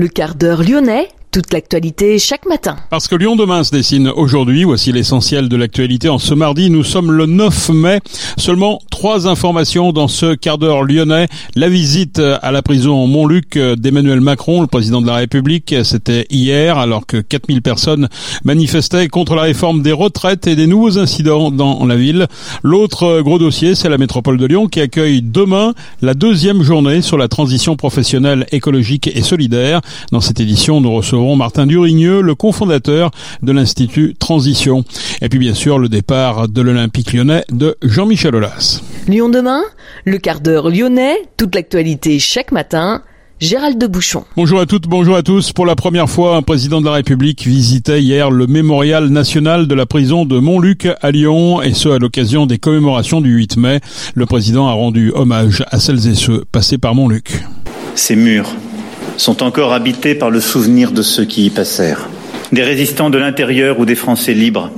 [0.00, 2.76] Le quart d'heure lyonnais toute l'actualité chaque matin.
[2.88, 6.70] Parce que Lyon demain se dessine aujourd'hui, voici l'essentiel de l'actualité en ce mardi.
[6.70, 8.00] Nous sommes le 9 mai.
[8.38, 11.26] Seulement trois informations dans ce quart d'heure lyonnais.
[11.56, 16.76] La visite à la prison Montluc d'Emmanuel Macron, le président de la République, c'était hier
[16.76, 18.10] alors que 4000 personnes
[18.44, 22.26] manifestaient contre la réforme des retraites et des nouveaux incidents dans la ville.
[22.62, 25.72] L'autre gros dossier, c'est la métropole de Lyon qui accueille demain
[26.02, 29.80] la deuxième journée sur la transition professionnelle écologique et solidaire.
[30.12, 34.84] Dans cette édition, nous recevons Martin Durigneux, le cofondateur de l'Institut Transition.
[35.22, 38.82] Et puis bien sûr le départ de l'Olympique lyonnais de Jean-Michel Aulas.
[39.10, 39.62] Lyon demain,
[40.04, 43.02] le quart d'heure lyonnais, toute l'actualité chaque matin.
[43.40, 44.22] Gérald de Bouchon.
[44.36, 45.52] Bonjour à toutes, bonjour à tous.
[45.52, 49.74] Pour la première fois, un président de la République visitait hier le mémorial national de
[49.74, 53.80] la prison de Montluc à Lyon, et ce à l'occasion des commémorations du 8 mai.
[54.14, 57.42] Le président a rendu hommage à celles et ceux passés par Montluc.
[57.96, 58.54] Ces murs
[59.16, 62.08] sont encore habités par le souvenir de ceux qui y passèrent.
[62.52, 64.70] Des résistants de l'intérieur ou des Français libres,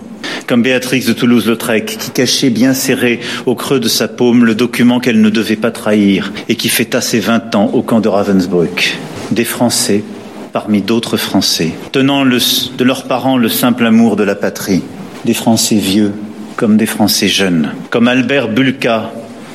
[0.53, 5.01] comme Béatrix de Toulouse-Lautrec, qui cachait bien serré au creux de sa paume le document
[5.01, 8.99] qu'elle ne devait pas trahir et qui fêta ses vingt ans au camp de Ravensbrück.
[9.31, 10.05] Des Français
[10.53, 14.83] parmi d'autres Français, tenant de leurs parents le simple amour de la patrie.
[15.25, 16.13] Des Français vieux
[16.57, 19.11] comme des Français jeunes, comme Albert Bulka,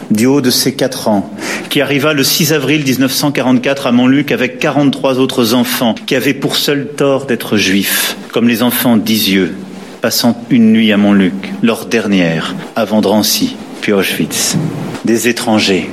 [0.10, 1.32] du haut de ses quatre ans,
[1.70, 6.56] qui arriva le 6 avril 1944 à Montluc avec 43 autres enfants qui avaient pour
[6.56, 9.54] seul tort d'être juifs, comme les enfants d'Isieux,
[10.02, 14.56] passant une nuit à Montluc, leur dernière, avant Drancy, puis Auschwitz.
[15.06, 15.90] Des étrangers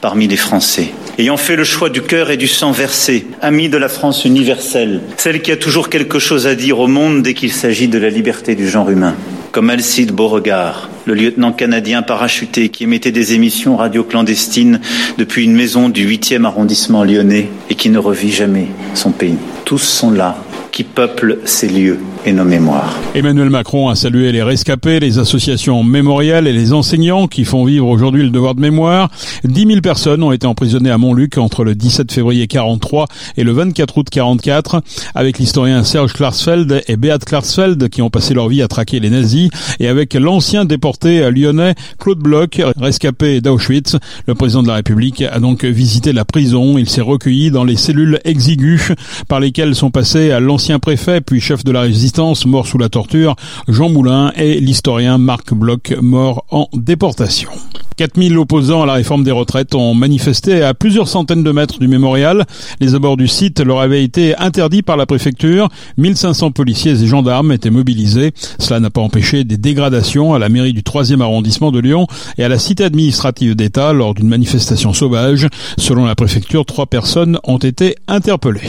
[0.00, 3.76] parmi les Français, ayant fait le choix du cœur et du sang versé, amis de
[3.76, 7.52] la France universelle, celle qui a toujours quelque chose à dire au monde dès qu'il
[7.52, 9.14] s'agit de la liberté du genre humain
[9.52, 14.80] comme Alcide Beauregard, le lieutenant canadien parachuté qui émettait des émissions radio clandestines
[15.18, 19.38] depuis une maison du 8e arrondissement lyonnais et qui ne revit jamais son pays.
[19.64, 20.36] Tous sont là,
[20.72, 22.98] qui peuplent ces lieux et nos mémoires.
[23.14, 27.86] Emmanuel Macron a salué les rescapés, les associations mémoriales et les enseignants qui font vivre
[27.88, 29.10] aujourd'hui le devoir de mémoire.
[29.44, 33.52] 10 000 personnes ont été emprisonnées à Montluc entre le 17 février 43 et le
[33.52, 34.82] 24 août 44,
[35.14, 39.10] avec l'historien Serge Klarsfeld et Beat Klarsfeld qui ont passé leur vie à traquer les
[39.10, 43.96] nazis, et avec l'ancien déporté lyonnais Claude Bloch, rescapé d'Auschwitz.
[44.26, 46.78] Le président de la République a donc visité la prison.
[46.78, 48.92] Il s'est recueilli dans les cellules exiguës
[49.28, 53.34] par lesquelles sont passés l'ancien préfet puis chef de la résistance mort sous la torture,
[53.68, 57.50] Jean Moulin et l'historien Marc Bloch, mort en déportation.
[58.00, 61.86] 4000 opposants à la réforme des retraites ont manifesté à plusieurs centaines de mètres du
[61.86, 62.46] mémorial.
[62.80, 65.68] Les abords du site leur avaient été interdits par la préfecture.
[65.98, 68.32] 1500 policiers et gendarmes étaient mobilisés.
[68.58, 72.06] Cela n'a pas empêché des dégradations à la mairie du 3e arrondissement de Lyon
[72.38, 75.46] et à la cité administrative d'État lors d'une manifestation sauvage.
[75.76, 78.60] Selon la préfecture, trois personnes ont été interpellées.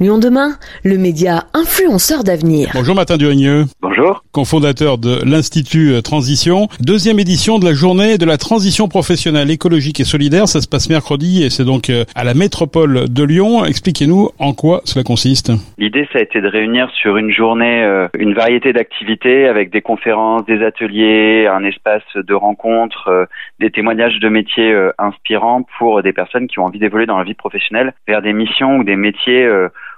[0.00, 2.70] Lyon demain, le média influenceur d'avenir.
[2.74, 3.64] Bonjour Martin Durigneux.
[3.80, 4.22] Bonjour.
[4.32, 6.68] Cofondateur de l'Institut Transition.
[6.80, 10.48] Deuxième édition de la journée de la transition professionnelle écologique et solidaire.
[10.48, 13.64] Ça se passe mercredi et c'est donc euh, à la métropole de Lyon.
[13.64, 15.52] Expliquez-nous en quoi cela consiste.
[15.78, 19.80] L'idée, ça a été de réunir sur une journée euh, une variété d'activités avec des
[19.80, 23.24] conférences, des ateliers, un espace de rencontre, euh,
[23.60, 27.34] des témoignages de métiers inspirants pour des personnes qui ont envie d'évoluer dans la vie
[27.34, 29.48] professionnelle vers des missions ou des métiers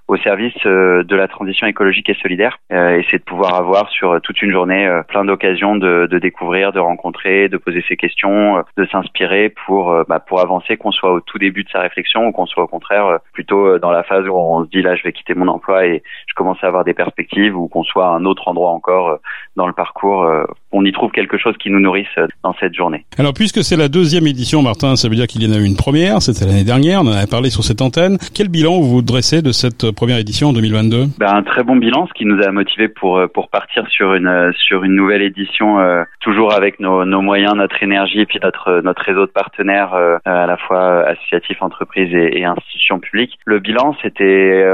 [0.06, 2.58] au service euh, de la transition écologique et solidaire.
[2.72, 6.18] Euh, et c'est de pouvoir avoir sur euh, toute une journée plein d'occasions de, de,
[6.18, 11.12] découvrir, de rencontrer, de poser ses questions, de s'inspirer pour bah, pour avancer, qu'on soit
[11.12, 14.26] au tout début de sa réflexion ou qu'on soit au contraire plutôt dans la phase
[14.26, 16.84] où on se dit là je vais quitter mon emploi et je commence à avoir
[16.84, 19.18] des perspectives ou qu'on soit à un autre endroit encore
[19.56, 20.28] dans le parcours.
[20.74, 22.06] On y trouve quelque chose qui nous nourrisse
[22.42, 23.04] dans cette journée.
[23.18, 25.64] Alors puisque c'est la deuxième édition, Martin, ça veut dire qu'il y en a eu
[25.64, 28.18] une première, c'était l'année dernière, on en a parlé sur cette antenne.
[28.34, 32.06] Quel bilan vous dressez de cette première édition en 2022 ben, Un très bon bilan,
[32.08, 35.22] ce qui nous a motivé pour euh, pour partir sur une euh, sur une nouvelle
[35.22, 39.30] édition, euh, toujours avec nos, nos moyens, notre énergie et puis notre notre réseau de
[39.30, 39.94] partenaires
[40.24, 43.38] à la fois associatifs, entreprises et, et institutions publiques.
[43.44, 44.64] Le bilan, c'était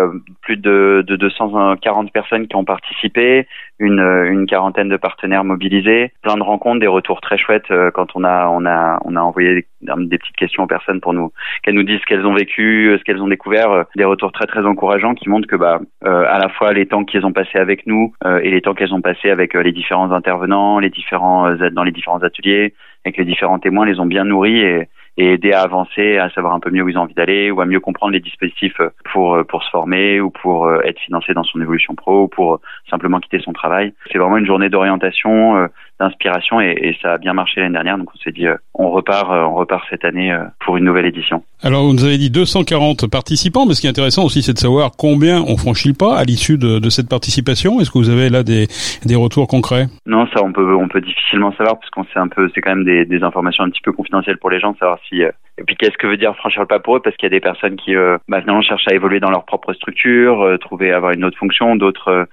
[0.43, 3.47] plus de, de 240 personnes qui ont participé,
[3.81, 8.25] une, une quarantaine de partenaires mobilisés, plein de rencontres, des retours très chouettes quand on
[8.25, 11.33] a on a on a envoyé des petites questions aux personnes pour nous
[11.63, 14.65] qu'elles nous disent ce qu'elles ont vécu, ce qu'elles ont découvert, des retours très très
[14.67, 17.87] encourageants qui montrent que bah euh, à la fois les temps qu'ils ont passés avec
[17.87, 21.55] nous euh, et les temps qu'elles ont passés avec euh, les différents intervenants, les différents
[21.73, 22.75] dans les différents ateliers,
[23.05, 26.55] avec les différents témoins, les ont bien nourris et, et aider à avancer, à savoir
[26.55, 28.81] un peu mieux où ils ont envie d'aller, ou à mieux comprendre les dispositifs
[29.13, 33.21] pour pour se former ou pour être financé dans son évolution pro ou pour simplement
[33.21, 33.93] quitter son travail.
[34.11, 35.69] C'est vraiment une journée d'orientation,
[36.01, 37.99] d'inspiration et, et, ça a bien marché l'année dernière.
[37.99, 41.45] Donc on s'est dit, on repart, on repart cette année pour une nouvelle édition.
[41.63, 44.59] Alors vous nous avez dit 240 participants, mais ce qui est intéressant aussi, c'est de
[44.59, 47.81] savoir combien on franchit le pas à l'issue de, de, cette participation.
[47.81, 48.67] Est-ce que vous avez là des,
[49.05, 49.87] des retours concrets?
[50.07, 52.75] Non, ça on peut on peut difficilement savoir parce qu'on sait un peu, c'est quand
[52.75, 55.23] même des, des, informations un petit peu confidentielles pour les gens, savoir si
[55.61, 57.01] et puis qu'est-ce que veut dire franchir le pas pour eux?
[57.01, 59.75] Parce qu'il y a des personnes qui euh, bah, cherchent à évoluer dans leur propre
[59.75, 62.25] structure, euh, trouver avoir une autre fonction, d'autres euh, euh,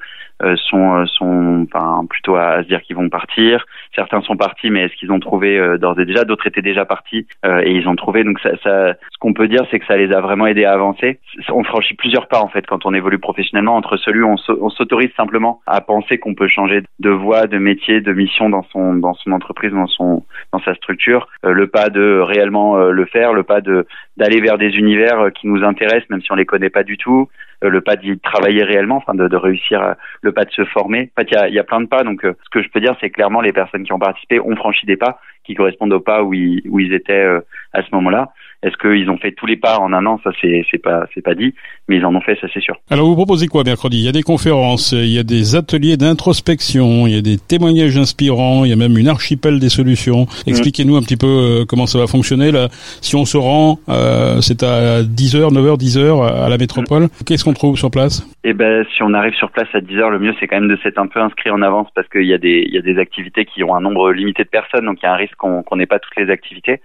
[0.56, 3.66] sont euh, sont enfin plutôt à, se dire qu'ils vont partir.
[3.96, 6.24] Certains sont partis, mais est-ce qu'ils ont trouvé euh, d'ores et déjà?
[6.24, 8.24] D'autres étaient déjà partis et ils ont trouvé.
[8.24, 10.74] Donc ça, ça ce qu'on peut dire, c'est que ça les a vraiment aidés à
[10.74, 11.20] avancer.
[11.50, 15.10] On franchit plusieurs pas en fait quand on évolue professionnellement entre celui où on s'autorise
[15.16, 19.14] simplement à penser qu'on peut changer de voie, de métier, de mission dans son dans
[19.14, 23.62] son entreprise, dans son dans sa structure, le pas de réellement le faire, le pas
[23.62, 23.88] de
[24.18, 27.30] d'aller vers des univers qui nous intéressent même si on les connaît pas du tout,
[27.64, 30.64] euh, le pas d'y travailler réellement, enfin de, de, réussir euh, le pas de se
[30.66, 31.12] former.
[31.18, 32.04] En fait, il y a, y a, plein de pas.
[32.04, 34.56] Donc, euh, ce que je peux dire, c'est clairement les personnes qui ont participé ont
[34.56, 37.26] franchi des pas qui correspondent au pas où ils, où ils étaient
[37.74, 38.34] à ce moment-là.
[38.64, 40.20] Est-ce qu'ils ont fait tous les pas en un an?
[40.24, 41.54] Ça, c'est c'est pas c'est pas dit,
[41.88, 42.76] mais ils en ont fait, ça c'est sûr.
[42.90, 43.98] Alors, vous proposez quoi mercredi?
[44.00, 47.38] Il y a des conférences, il y a des ateliers d'introspection, il y a des
[47.38, 50.24] témoignages inspirants, il y a même une archipel des solutions.
[50.24, 50.50] Mm.
[50.50, 52.52] Expliquez-nous un petit peu euh, comment ça va fonctionner.
[52.52, 52.70] Là,
[53.02, 57.04] si on se rend, euh, c'est à 10h, 9h, 10h à la métropole.
[57.04, 57.10] Mm.
[57.26, 58.28] Qu'est-ce qu'on trouve sur place?
[58.50, 60.78] Eh ben, si on arrive sur place à 10h, le mieux c'est quand même de
[60.78, 63.44] s'être un peu inscrit en avance parce qu'il y a des y a des activités
[63.44, 65.86] qui ont un nombre limité de personnes, donc il y a un risque qu'on n'ait
[65.86, 66.80] pas toutes les activités,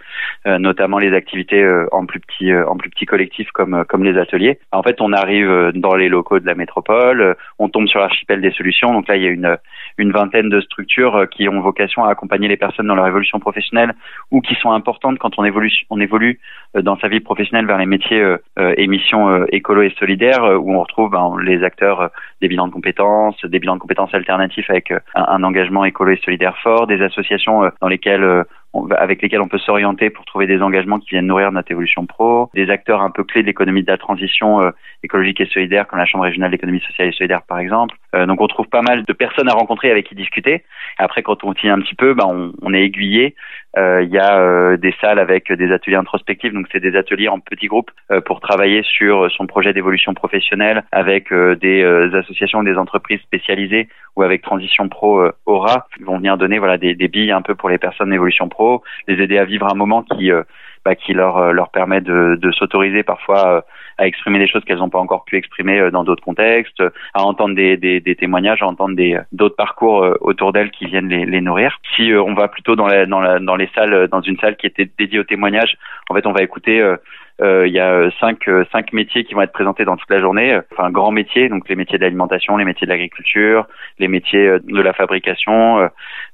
[0.48, 4.02] euh, notamment les activités euh, en plus petit euh, en plus petit collectif comme comme
[4.02, 4.58] les ateliers.
[4.72, 8.50] En fait, on arrive dans les locaux de la métropole, on tombe sur l'archipel des
[8.50, 8.92] solutions.
[8.92, 9.56] Donc là, il y a une
[9.98, 13.92] une vingtaine de structures qui ont vocation à accompagner les personnes dans leur évolution professionnelle
[14.32, 16.40] ou qui sont importantes quand on évolue on évolue
[16.74, 21.10] dans sa vie professionnelle vers les métiers et missions écolo et solidaires où on retrouve
[21.10, 22.10] ben, les acteurs
[22.40, 26.20] des bilans de compétences, des bilans de compétences alternatifs avec un, un engagement écolo et
[26.24, 28.44] solidaire fort, des associations dans lesquelles
[28.96, 32.50] avec lesquels on peut s'orienter pour trouver des engagements qui viennent nourrir notre évolution pro,
[32.54, 34.70] des acteurs un peu clés de l'économie de la transition euh,
[35.02, 37.96] écologique et solidaire, comme la Chambre régionale d'économie sociale et solidaire par exemple.
[38.14, 40.64] Euh, donc on trouve pas mal de personnes à rencontrer avec qui discuter.
[40.98, 43.34] Après, quand on tient un petit peu, bah, on, on est aiguillé.
[43.78, 47.40] Euh, il y a des salles avec des ateliers introspectifs, donc c'est des ateliers en
[47.40, 47.90] petits groupes
[48.26, 51.82] pour travailler sur son projet d'évolution professionnelle avec des
[52.14, 56.94] associations, des entreprises spécialisées ou avec Transition Pro Aura, qui vont venir donner voilà des,
[56.94, 58.61] des billes un peu pour les personnes d'évolution pro
[59.08, 60.42] les aider à vivre un moment qui euh,
[60.84, 63.60] bah, qui leur euh, leur permet de, s'autoriser parfois euh,
[63.98, 66.82] à exprimer des choses qu'elles n'ont pas encore pu exprimer dans d'autres contextes,
[67.14, 71.08] à entendre des, des, des témoignages, à entendre des d'autres parcours autour d'elles qui viennent
[71.08, 71.78] les, les nourrir.
[71.94, 74.66] Si on va plutôt dans, la, dans, la, dans les salles, dans une salle qui
[74.66, 75.76] était dédiée aux témoignages,
[76.08, 79.52] en fait, on va écouter euh, il y a cinq, cinq métiers qui vont être
[79.52, 80.60] présentés dans toute la journée.
[80.72, 83.66] Enfin, grands métiers, donc les métiers de l'alimentation, les métiers de l'agriculture,
[83.98, 85.88] les métiers de la fabrication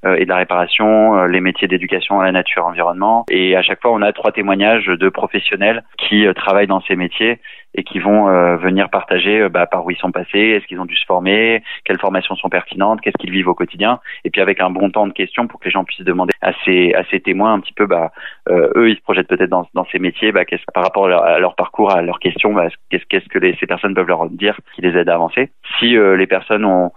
[0.04, 3.25] et de la réparation, les métiers d'éducation à la nature, environnement.
[3.31, 7.38] Et à chaque fois, on a trois témoignages de professionnels qui travaillent dans ces métiers
[7.75, 10.81] et qui vont euh, venir partager euh, bah, par où ils sont passés, est-ce qu'ils
[10.81, 14.40] ont dû se former, quelles formations sont pertinentes, qu'est-ce qu'ils vivent au quotidien, et puis
[14.40, 17.05] avec un bon temps de questions pour que les gens puissent demander à ces, à
[17.10, 18.10] ces témoins un petit peu, bah,
[18.49, 21.38] euh, eux, ils se projettent peut-être dans, dans ces métiers, bah, qu'est-ce, par rapport à
[21.38, 24.59] leur, parcours, à leurs questions, bah, qu'est-ce, qu'est-ce que les, ces personnes peuvent leur dire
[24.75, 25.50] qui les aide à avancer.
[25.78, 26.92] Si les personnes ont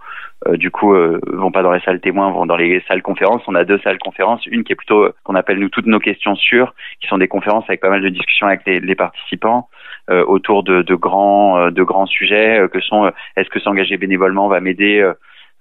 [0.50, 3.42] du coup euh, vont pas dans les salles témoins, vont dans les salles conférences.
[3.46, 6.34] On a deux salles conférences, une qui est plutôt qu'on appelle nous toutes nos questions
[6.34, 9.68] sûres, qui sont des conférences avec pas mal de discussions avec les, les participants.
[10.10, 13.96] Euh, autour de, de, grands euh, de grands sujets euh, que sont est-ce que s'engager
[13.98, 15.00] bénévolement va m'aider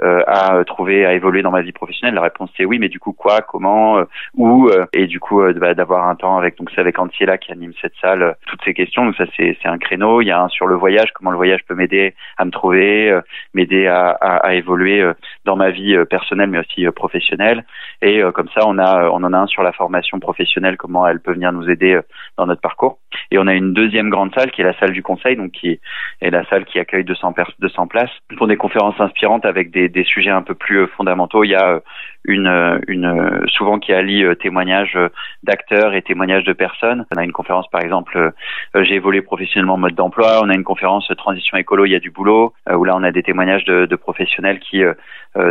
[0.01, 2.15] euh, à trouver, à évoluer dans ma vie professionnelle?
[2.15, 5.75] La réponse c'est oui, mais du coup quoi, comment, euh, où Et du coup bah,
[5.75, 9.05] d'avoir un temps avec donc c'est avec Antiela qui anime cette salle, toutes ces questions.
[9.05, 10.21] Donc ça c'est c'est un créneau.
[10.21, 13.15] Il y a un sur le voyage, comment le voyage peut m'aider à me trouver,
[13.53, 15.07] m'aider à, à, à, évoluer
[15.45, 17.63] dans ma vie personnelle mais aussi professionnelle.
[18.01, 21.19] Et comme ça on a on en a un sur la formation professionnelle, comment elle
[21.19, 21.99] peut venir nous aider
[22.37, 23.00] dans notre parcours.
[23.31, 25.79] Et on a une deuxième grande salle qui est la salle du conseil, donc qui
[26.21, 30.03] est la salle qui accueille 200, 200 places pour des conférences inspirantes avec des, des
[30.03, 31.43] sujets un peu plus euh, fondamentaux.
[31.43, 31.79] Il y a euh,
[32.25, 34.97] une, euh, une souvent qui allie témoignages
[35.43, 37.05] d'acteurs et témoignages de personnes.
[37.15, 38.31] On a une conférence par exemple,
[38.75, 40.41] j'ai évolué professionnellement en mode d'emploi.
[40.43, 43.11] On a une conférence transition écolo, il y a du boulot, où là on a
[43.11, 44.83] des témoignages de, de professionnels qui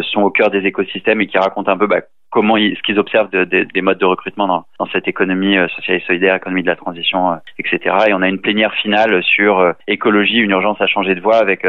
[0.03, 2.99] sont au cœur des écosystèmes et qui racontent un peu bah, comment ils, ce qu'ils
[2.99, 6.37] observent de, de, des modes de recrutement dans, dans cette économie euh, sociale et solidaire,
[6.37, 7.95] économie de la transition, euh, etc.
[8.09, 11.37] Et on a une plénière finale sur euh, écologie, une urgence à changer de voie
[11.37, 11.67] avec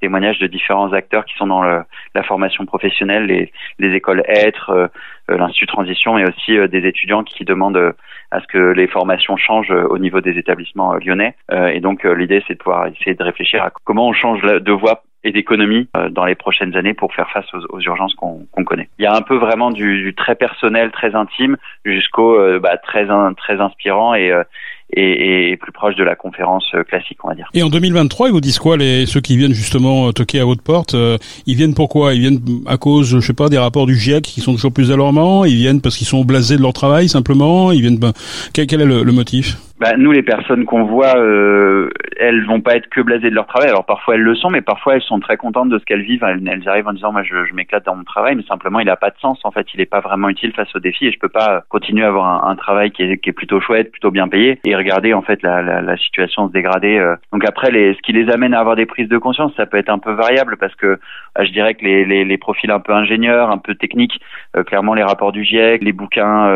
[0.00, 4.90] témoignages de différents acteurs qui sont dans la formation professionnelle, les, les écoles être,
[5.28, 7.94] l'Institut Transition, mais aussi des étudiants qui demandent
[8.30, 11.34] à ce que les formations changent au niveau des établissements lyonnais.
[11.50, 15.02] et donc l'idée, c'est de pouvoir essayer de réfléchir à comment on change de voie
[15.24, 18.88] et d'économie euh, dans les prochaines années pour faire face aux, urgences qu'on connaît.
[18.98, 23.06] Il y a un peu vraiment du, très personnel, très intime, jusqu'au euh, bah, très
[23.36, 24.44] très inspirant et, euh,
[24.90, 27.48] et, et, plus proche de la conférence classique, on va dire.
[27.54, 30.62] Et en 2023, ils vous disent quoi les ceux qui viennent justement toquer à votre
[30.62, 30.94] porte
[31.46, 34.40] Ils viennent pourquoi Ils viennent à cause, je sais pas, des rapports du GIEC qui
[34.40, 35.44] sont toujours plus alarmants?
[35.44, 37.72] Ils viennent parce qu'ils sont blasés de leur travail simplement?
[37.72, 38.12] Ils viennent ben,
[38.52, 39.56] quel, quel, est le, le motif?
[39.80, 43.46] Bah, nous, les personnes qu'on voit, euh, elles vont pas être que blasées de leur
[43.46, 43.68] travail.
[43.68, 46.24] Alors parfois elles le sont, mais parfois elles sont très contentes de ce qu'elles vivent.
[46.24, 48.94] Elles, arrivent en disant moi je, je m'éclate dans mon travail, mais simplement il n'a
[48.94, 49.40] pas de sens.
[49.42, 52.04] En fait, il n'est pas vraiment utile face aux défis et je peux pas continuer
[52.04, 54.76] à avoir un, un travail qui est, qui est, plutôt chouette, plutôt bien payé et
[54.76, 56.98] regarder en fait la, la, la situation se dégrader.
[56.98, 57.16] Euh.
[57.32, 59.76] Donc après, les, ce qui les amène à avoir des prises de conscience, ça peut
[59.76, 60.96] être un peu variable parce que euh,
[61.44, 64.20] je dirais que les, les, les, profils un peu ingénieurs, un peu techniques,
[64.56, 66.48] euh, clairement les rapports du GIEC, les bouquins,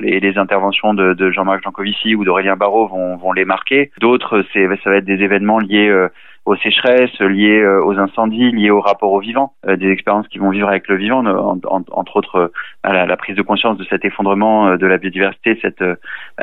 [0.00, 3.90] les interventions de, de Jean-Marc Jancovici ou d'Aurélien Barraud vont vont, les marquer.
[4.00, 6.08] D'autres, ça va être des événements liés euh,
[6.44, 10.38] aux sécheresses, liés euh, aux incendies, liés au rapport au vivant, euh, des expériences qui
[10.38, 12.52] vont vivre avec le vivant, entre autres
[12.84, 15.82] la, prise de conscience de cet effondrement de la biodiversité, cette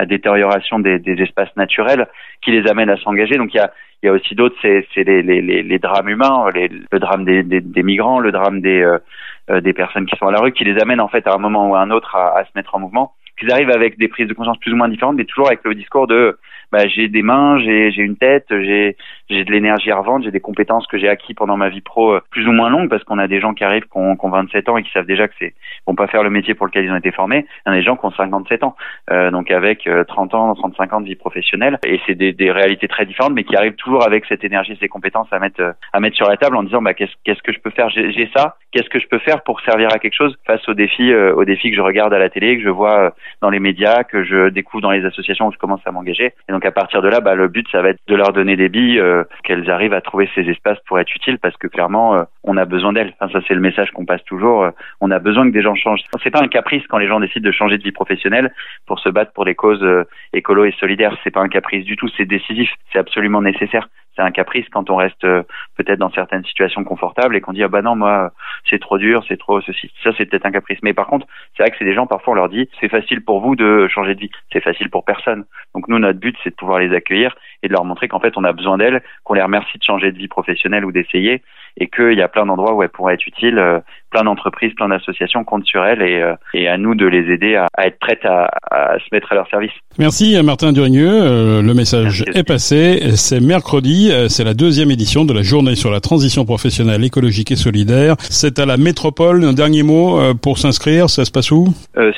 [0.08, 2.08] détérioration des, espaces naturels
[2.42, 3.38] qui les amène à s'engager.
[3.38, 3.62] Donc il
[4.04, 8.62] y a, aussi d'autres, c'est les, les, drames humains, le drame des, migrants, le drame
[8.62, 11.70] des, personnes qui sont à la rue, qui les amènent en fait à un moment
[11.70, 13.14] ou à un autre à se mettre en mouvement.
[13.42, 15.74] Qu'ils arrivent avec des prises de conscience plus ou moins différentes, mais toujours avec le
[15.74, 16.38] discours de
[16.72, 18.96] bah, j'ai des mains, j'ai une tête, j'ai
[19.30, 22.22] de l'énergie à revendre, j'ai des compétences que j'ai acquis pendant ma vie pro euh,
[22.32, 24.30] plus ou moins longue parce qu'on a des gens qui arrivent qui ont, qui ont
[24.30, 25.54] 27 ans et qui savent déjà que c'est
[25.88, 27.46] vont pas faire le métier pour lequel ils ont été formés.
[27.66, 28.76] Il y a des gens qui ont 57 ans,
[29.10, 31.80] euh, donc avec 30 euh, ans, 35 ans de vie professionnelle.
[31.86, 34.90] Et c'est des, des réalités très différentes mais qui arrivent toujours avec cette énergie, ces
[34.90, 37.54] compétences à mettre euh, à mettre sur la table en disant bah qu'est-ce qu'est-ce que
[37.54, 37.90] je peux faire?
[37.90, 40.38] J'ai ça, qu'est-ce que je peux faire pour servir à quelque chose?
[40.46, 43.50] Face aux défis aux défis que je regarde à la télé, que je vois dans
[43.50, 46.34] les médias, que je découvre dans les associations où je commence à m'engager
[46.66, 49.00] à partir de là bah, le but, ça va être de leur donner des billes,
[49.00, 52.58] euh, qu'elles arrivent à trouver ces espaces pour être utiles, parce que clairement, euh, on
[52.58, 53.14] a besoin d'elles.
[53.20, 54.64] Enfin, ça, c'est le message qu'on passe toujours.
[54.64, 56.02] Euh, on a besoin que des gens changent.
[56.24, 58.54] C'est pas un caprice quand les gens décident de changer de vie professionnelle
[58.86, 59.86] pour se battre pour les causes
[60.34, 61.16] écolo et solidaires.
[61.24, 62.08] C'est pas un caprice du tout.
[62.18, 62.70] C'est décisif.
[62.92, 67.42] C'est absolument nécessaire c'est un caprice quand on reste peut-être dans certaines situations confortables et
[67.42, 68.32] qu'on dit ah bah non moi
[68.70, 69.92] c'est trop dur c'est trop ceci.
[70.04, 70.80] Ça c'est peut-être un caprice.
[70.84, 73.24] Mais par contre c'est vrai que c'est des gens parfois on leur dit c'est facile
[73.24, 74.32] pour vous de changer de vie.
[74.52, 75.46] C'est facile pour personne.
[75.74, 78.38] Donc nous notre but c'est de pouvoir les accueillir et de leur montrer qu'en fait
[78.38, 81.42] on a besoin d'elles, qu'on les remercie de changer de vie professionnelle ou d'essayer
[81.78, 84.90] et qu'il y a plein d'endroits où elles pourraient être utiles, euh, plein d'entreprises, plein
[84.90, 87.98] d'associations comptent sur elles et, euh, et, à nous de les aider à, à être
[88.00, 89.72] prêtes à, à, se mettre à leur service.
[89.98, 95.34] Merci Martin Durigneux, euh, le message est passé, c'est mercredi, c'est la deuxième édition de
[95.34, 98.16] la journée sur la transition professionnelle écologique et solidaire.
[98.20, 101.68] C'est à la métropole, un dernier mot pour s'inscrire, ça se passe où?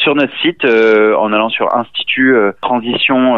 [0.02, 3.36] Sur notre site, en allant sur Institut Transition,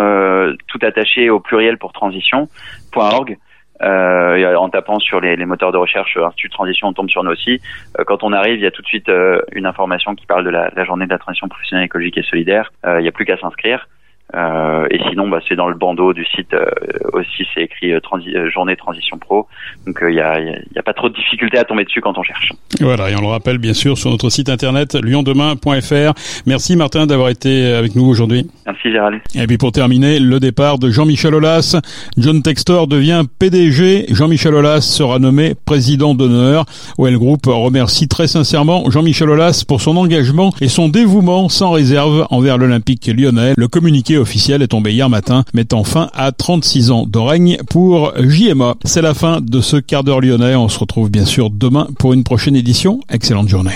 [0.68, 3.38] tout attaché au pluriel pour transition.org.
[3.82, 7.32] Euh, en tapant sur les, moteurs de recherche euh, Institut Transition, on tombe sur nous
[7.32, 7.60] aussi.
[8.00, 10.46] Euh, quand on arrive, il y a tout de suite euh, une information qui parle
[10.46, 12.72] de la, la, journée de la transition professionnelle écologique et solidaire.
[12.86, 13.88] il n'y a plus qu'à s'inscrire.
[14.34, 16.66] Euh, et sinon, bah, c'est dans le bandeau du site euh,
[17.14, 18.00] aussi, c'est écrit euh,
[18.36, 19.48] euh journée transition pro.
[19.86, 22.24] Donc il n'y a, y a, pas trop de difficultés à tomber dessus quand on
[22.24, 22.52] cherche.
[22.82, 26.14] Voilà, et on le rappelle bien sûr sur notre site internet lyondemain.fr.
[26.48, 28.50] Merci Martin d'avoir été avec nous aujourd'hui.
[28.66, 29.22] Merci Gérald.
[29.36, 31.80] Et puis pour terminer, le départ de Jean-Michel Aulas.
[32.18, 34.08] John Textor devient PDG.
[34.10, 36.66] Jean-Michel Aulas sera nommé président d'honneur.
[36.98, 42.26] OL Group remercie très sincèrement Jean-Michel Aulas pour son engagement et son dévouement sans réserve
[42.32, 43.54] envers l'Olympique lyonnais.
[43.56, 43.68] Le
[44.16, 48.76] communiqué officiel est tombé hier matin, mettant fin à 36 ans de règne pour JMA.
[48.84, 50.56] C'est la fin de ce quart d'heure lyonnais.
[50.56, 53.00] On se retrouve bien sûr demain pour une prochaine édition.
[53.10, 53.76] Excellente journée.